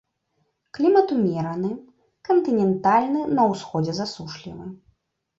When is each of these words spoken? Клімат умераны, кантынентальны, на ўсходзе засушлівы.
Клімат 0.75 1.07
умераны, 1.15 1.69
кантынентальны, 2.29 3.21
на 3.41 3.45
ўсходзе 3.51 3.93
засушлівы. 3.99 4.65